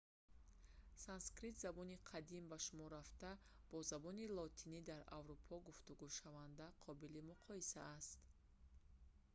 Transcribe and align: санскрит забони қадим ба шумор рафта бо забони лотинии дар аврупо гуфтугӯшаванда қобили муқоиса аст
санскрит 1.03 1.59
забони 1.63 1.97
қадим 2.11 2.47
ба 2.53 2.57
шумор 2.67 2.89
рафта 2.95 3.31
бо 3.69 3.77
забони 3.91 4.25
лотинии 4.37 4.85
дар 4.91 5.01
аврупо 5.19 5.53
гуфтугӯшаванда 5.67 6.67
қобили 6.85 7.21
муқоиса 7.31 7.79
аст 7.97 8.19